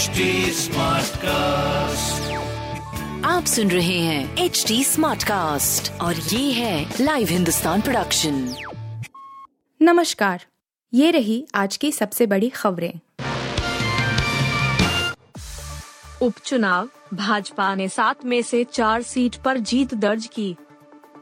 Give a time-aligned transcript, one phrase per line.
[0.00, 0.06] HD
[1.16, 2.32] cast
[3.26, 8.54] आप सुन रहे हैं एच डी स्मार्ट कास्ट और ये है लाइव हिंदुस्तान प्रोडक्शन
[9.82, 10.44] नमस्कार
[10.94, 12.92] ये रही आज की सबसे बड़ी खबरें।
[16.22, 20.56] उपचुनाव भाजपा ने सात में से चार सीट पर जीत दर्ज की।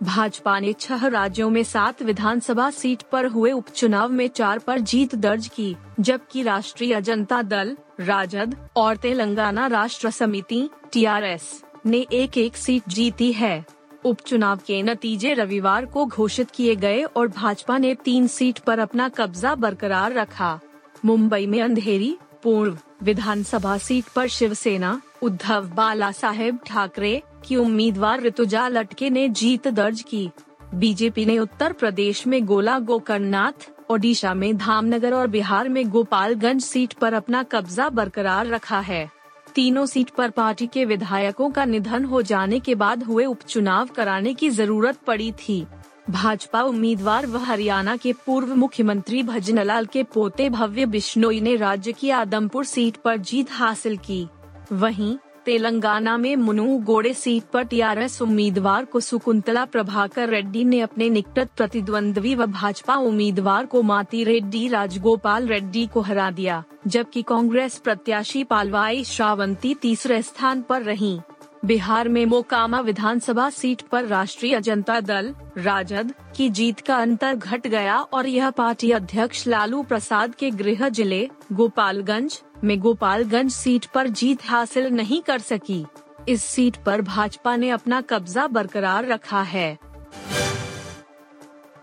[0.03, 5.15] भाजपा ने छह राज्यों में सात विधानसभा सीट पर हुए उपचुनाव में चार पर जीत
[5.15, 12.57] दर्ज की जबकि राष्ट्रीय जनता दल राजद और तेलंगाना राष्ट्र समिति, टीआरएस, ने एक एक
[12.57, 13.65] सीट जीती है।
[14.05, 19.09] उपचुनाव के नतीजे रविवार को घोषित किए गए और भाजपा ने तीन सीट पर अपना
[19.09, 20.59] कब्जा बरकरार रखा।
[21.05, 28.69] मुंबई में अंधेरी, पूर्व विधानसभा सीट पर शिवसेना, उद्धव बाला साहेब ठाकरे की उम्मीदवार ऋतुजा
[28.69, 30.31] लटके ने जीत दर्ज की।
[30.75, 36.93] बीजेपी ने उत्तर प्रदेश में गोला गोकर्णनाथ ओडिशा में धामनगर और बिहार में गोपालगंज सीट
[36.93, 39.09] पर अपना कब्जा बरकरार रखा है।
[39.55, 44.35] तीनों सीट पर पार्टी के विधायकों का निधन हो जाने के बाद हुए उपचुनाव कराने
[44.35, 45.65] की ज़रूरत पड़ी थी।
[46.11, 52.11] भाजपा उम्मीदवार व हरियाणा के पूर्व मुख्यमंत्री भजनलाल के पोते भव्य बिश्नोई ने राज्य की
[52.11, 54.27] आदमपुर सीट पर जीत हासिल की।
[54.73, 55.17] वहीं
[55.49, 61.49] तेलंगाना में मुनु गोड़े सीट पर टीआरएस उम्मीदवार को सुकुंतला प्रभाकर रेड्डी ने अपने निकट
[61.57, 68.45] प्रतिद्वंद्वी व भाजपा उम्मीदवार को माती रेड्डी, राजगोपाल रेड्डी को हरा दिया, जबकि कांग्रेस प्रत्याशी
[68.45, 71.19] पालवाई श्रावंती तीसरे स्थान पर रहीं।
[71.65, 77.67] बिहार में मोकामा विधानसभा सीट पर राष्ट्रीय जनता दल, राजद, की जीत का अंतर घट
[77.67, 84.09] गया और यह पार्टी अध्यक्ष लालू प्रसाद के गृह ज़िले, गोपालगंज में गोपालगंज सीट पर
[84.09, 85.85] जीत हासिल नहीं कर सकी।
[86.29, 89.79] इस सीट पर भाजपा ने अपना कब्जा बरकरार रखा है।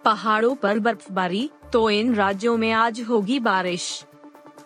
[0.06, 4.06] पहाड़ों पर बर्फबारी तो इन राज्यों में आज होगी बारिश।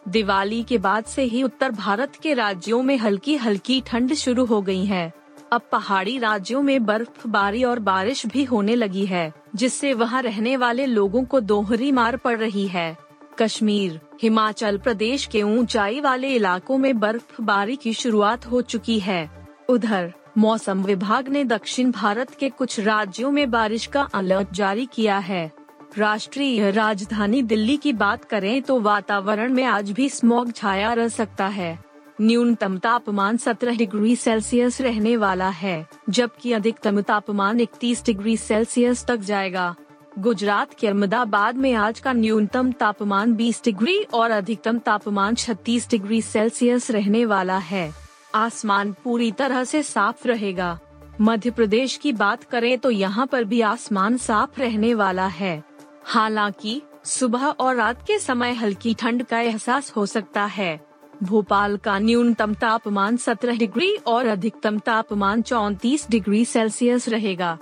[0.08, 4.62] दिवाली के बाद से ही उत्तर भारत के राज्यों में हल्की हल्की ठंड शुरू हो
[4.62, 5.12] गई है।
[5.54, 10.86] अब पहाड़ी राज्यों में बर्फबारी और बारिश भी होने लगी है, जिससे वहाँ रहने वाले
[10.86, 12.98] लोगों को दोहरी मार पड़ रही है।
[13.40, 19.30] कश्मीर, हिमाचल प्रदेश के ऊंचाई वाले इलाकों में बर्फबारी की शुरुआत हो चुकी है।
[19.70, 25.18] उधर, मौसम विभाग ने दक्षिण भारत के कुछ राज्यों में बारिश का अलर्ट जारी किया
[25.18, 25.52] है।
[25.98, 31.48] राष्ट्रीय राजधानी दिल्ली की बात करें तो वातावरण में आज भी स्मॉग छाया रह सकता
[31.48, 31.78] है।
[32.22, 39.18] न्यूनतम तापमान 17 डिग्री सेल्सियस रहने वाला है, जबकि अधिकतम तापमान 31 डिग्री सेल्सियस तक
[39.18, 39.76] जाएगा।
[40.20, 46.22] गुजरात के अहमदाबाद में आज का न्यूनतम तापमान 20 डिग्री और अधिकतम तापमान 36 डिग्री
[46.22, 47.94] सेल्सियस रहने वाला है।
[48.36, 50.80] आसमान पूरी तरह से साफ़ रहेगा।
[51.22, 55.64] मध्य प्रदेश की बात करें तो यहाँ पर भी आसमान साफ़ रहने वाला है।
[56.04, 60.88] हालाँकि, सुबह और रात के समय हल्की ठंड का एहसास हो सकता है।
[61.24, 67.58] भोपाल का न्यूनतम तापमान 17 डिग्री और अधिकतम तापमान 34 डिग्री सेल्सियस रहेगा।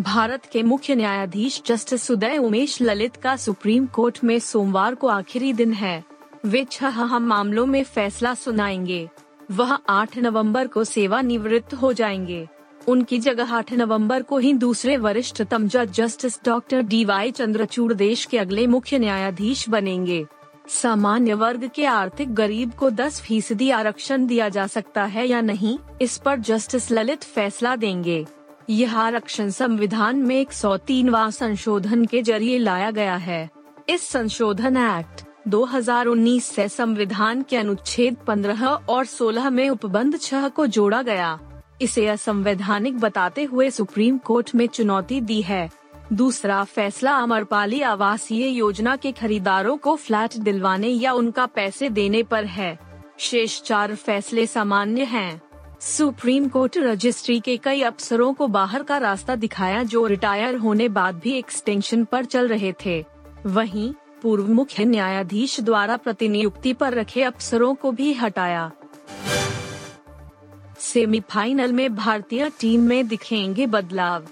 [0.00, 5.52] भारत के मुख्य न्यायाधीश जस्टिस उदय उमेश ललित का सुप्रीम कोर्ट में सोमवार को आखिरी
[5.52, 6.04] दिन है।
[6.44, 9.08] वे छह अहम मामलों में फैसला सुनाएँगे।
[9.50, 12.48] वह 8 नवंबर को सेवानिवृत्त हो जाएँगे।
[12.88, 18.24] उनकी जगह 8 नवंबर को ही दूसरे वरिष्ठतम जज justice doctor D Y Chandrachud देश
[18.24, 20.26] के अगले मुख्य न्यायाधीश बनेंगे।
[20.68, 25.78] सामान्य वर्ग के आर्थिक गरीब को 10 फ़ीसदी आरक्षण दिया जा सकता है या नहीं,
[26.02, 28.26] इस पर जस्टिस ललित फैसला देंगे।
[28.70, 30.78] यह आरक्षण संविधान में एक सौ
[31.30, 33.50] संशोधन के ज़रिए लाया गया है।
[33.88, 40.66] इस संशोधन एक्ट 2019 से संविधान के अनुच्छेद 15 और 16 में उपबंध छह को
[40.66, 41.38] जोड़ा गया।
[41.82, 45.70] इसे असंवैधानिक बताते हुए सुप्रीम कोर्ट में चुनौती दी है।
[46.12, 52.44] दूसरा फैसला अमरपाली आवासीय योजना के खरीदारों को फ्लैट दिलवाने या उनका पैसे देने पर
[52.44, 52.78] है।
[53.18, 55.42] शेष चार फैसले सामान्य हैं।
[55.82, 61.14] सुप्रीम कोर्ट रजिस्ट्री के कई अफसरों को बाहर का रास्ता दिखाया जो रिटायर होने बाद
[61.14, 63.04] भी एक्सटेंशन पर चल रहे थे।
[63.46, 68.70] वहीं, पूर्व मुख्य न्यायाधीश द्वारा प्रतिनियुक्ति पर रखे अफसरों को भी हटाया।
[70.78, 74.26] सेमीफाइनल में भारतीय टीम में दिखेंगे बदलाव।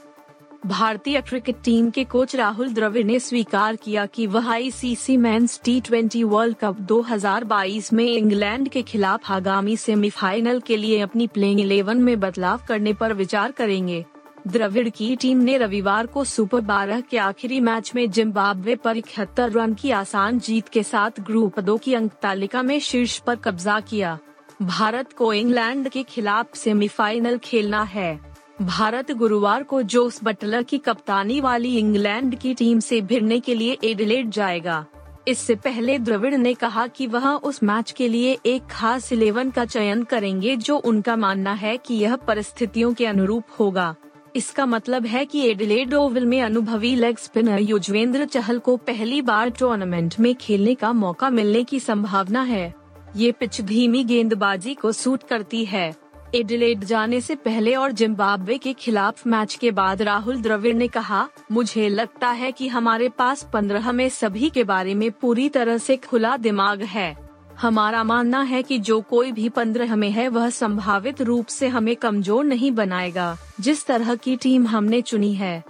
[0.67, 5.81] भारतीय क्रिकेट टीम के कोच राहुल द्रविड़ ने स्वीकार किया कि वह ICC men's T
[5.81, 11.97] twenty world cup 2022 में इंग्लैंड के खिलाफ आगामी सेमीफाइनल के लिए अपनी प्लेइंग इलेवन
[11.97, 14.05] में बदलाव करने पर विचार करेंगे।
[14.47, 19.51] द्रविड़ की टीम ने रविवार को सुपर बारह के आखिरी मैच में जिम्बाब्वे पर इकहत्तर
[19.51, 23.81] रन की आसान जीत के साथ ग्रुप दो की अंक तालिका में शीर्ष पर कब्जा
[23.81, 24.19] किया।
[24.63, 28.30] भारत को इंग्लैंड के खिलाफ सेमीफाइनल खेलना है।
[28.63, 33.77] भारत गुरुवार को जोस बटलर की कप्तानी वाली इंग्लैंड की टीम से भिड़ने के लिए
[33.85, 34.87] एडिलेड जाएगा।
[35.29, 39.65] इससे पहले द्रविड़ ने कहा कि वह उस मैच के लिए एक खास इलेवन का
[39.65, 43.95] चयन करेंगे जो उनका मानना है कि यह परिस्थितियों के अनुरूप होगा।
[44.37, 49.51] इसका मतलब है कि एडिलेड ओवल में अनुभवी लेग स्पिनर युजवेंद्र चहल को पहली बार
[49.51, 52.75] टूर्नामेंट में खेलने का मौका मिलने की संभावना है।
[53.17, 56.00] ये पिच धीमी गेंदबाजी को सूट करती है।
[56.35, 61.29] एडिलेड जाने से पहले और जिम्बाब्वे के खिलाफ मैच के बाद राहुल द्रविड़ ने कहा,
[61.53, 65.97] मुझे लगता है कि हमारे पास पंद्रह में सभी के बारे में पूरी तरह से
[65.97, 67.17] खुला दिमाग है।
[67.61, 71.97] हमारा मानना है कि जो कोई भी पंद्रह में है, वह संभावित रूप से हमें
[71.97, 75.63] कमज़ोर नहीं बनाएगा, जिस तरह की टीम हमने चुनी है।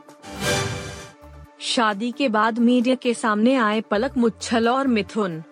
[1.60, 5.42] शादी के बाद मीडिया के सामने आए पलक मुच्छल और मिथुन।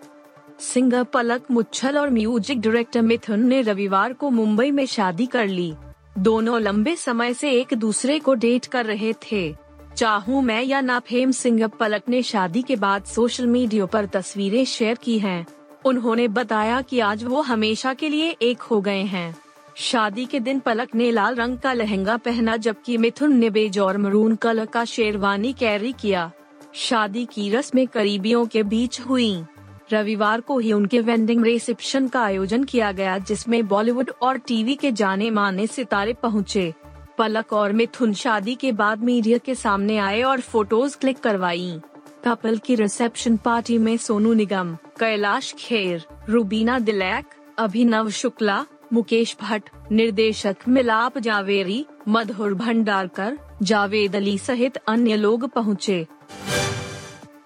[0.58, 5.72] सिंगर पलक मुच्छल और म्यूज़िक डायरेक्टर मिथुन ने रविवार को मुंबई में शादी कर ली।
[6.18, 9.54] दोनों लंबे समय से एक दूसरे को डेट कर रहे थे।
[9.96, 14.64] चाहूँ मैं या ना फेम सिंगर पलक ने शादी के बाद सोशल मीडिया पर तस्वीरें
[14.64, 15.46] शेयर की हैं।
[15.84, 19.34] उन्होंने बताया कि आज वो हमेशा के लिए एक हो गए हैं।
[19.76, 23.98] शादी के दिन पलक ने लाल रंग का लहंगा पहना जबकि मिथुन ने बेज और
[23.98, 26.30] मरून कलर का शेरवानी कैरी किया।
[26.74, 29.44] शादी की रस्में करीबियों के बीच हुई।
[29.92, 34.92] रविवार को ही उनके वेंडिंग रिसेप्शन का आयोजन किया गया, जिसमें बॉलीवुड और टीवी के
[34.92, 36.72] जाने माने सितारे पहुँचे।
[37.18, 41.80] पलक और मिथुन शादी के बाद मीडिया के सामने आए और फ़ोटोज़ क्लिक करवाई
[42.24, 47.24] कपल की रिसेप्शन पार्टी में सोनू निगम, कैलाश खेर, रूबीना दिलैक,
[47.58, 56.06] अभिनव शुक्ला, मुकेश भट्ट, निर्देशक मिलाप जावेरी, मधुर भंडारकर, जावेद अली सहित अन्य लोग पहुँचे